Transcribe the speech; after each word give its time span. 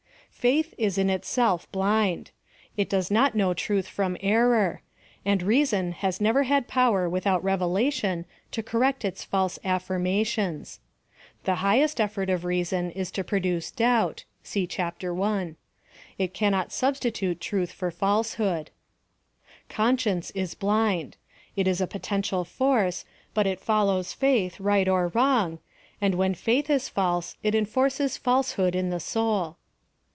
Faith 0.31 0.73
is 0.79 0.97
in 0.97 1.07
itself 1.07 1.71
blind. 1.71 2.31
It 2.75 2.89
does 2.89 3.11
not 3.11 3.35
know 3.35 3.53
truth 3.53 3.87
from 3.87 4.17
error; 4.21 4.81
and 5.23 5.43
reason 5.43 5.91
has 5.91 6.19
never 6.19 6.41
had 6.45 6.67
power 6.67 7.07
with 7.07 7.27
out 7.27 7.43
revelation 7.43 8.25
to 8.51 8.63
correct 8.63 9.05
its 9.05 9.23
false 9.23 9.59
afiirmations. 9.63 10.79
The 11.43 11.43
\ 11.43 11.43
27y 11.43 11.43
PHILOSOPHY 11.43 11.43
OF 11.43 11.43
THE 11.43 11.55
highest 11.57 12.01
effort 12.01 12.29
of 12.31 12.43
reason 12.43 12.89
is 12.89 13.11
to 13.11 13.23
;roducc 13.23 13.75
doubt. 13.75 14.23
(See 14.41 14.65
Chap. 14.65 14.99
1.) 15.03 15.57
It 16.17 16.33
cannot 16.33 16.71
substitute 16.71 17.39
truth 17.39 17.71
foi 17.71 17.91
falsehood. 17.91 18.69
Conscience 19.69 20.31
is 20.31 20.55
blind. 20.55 21.17
It 21.55 21.67
is 21.67 21.79
a 21.81 21.85
potentiaJ 21.87 22.47
force, 22.47 23.05
but 23.35 23.45
it 23.45 23.59
follows 23.59 24.13
faith 24.13 24.59
right 24.59 24.87
or 24.87 25.09
wrong, 25.09 25.59
and 26.01 26.15
when 26.15 26.33
faith 26.33 26.67
is 26.71 26.89
false 26.89 27.37
it 27.43 27.53
enforces 27.53 28.17
falsehood 28.17 28.73
in 28.73 28.89
the 28.89 28.99
soul. 28.99 29.57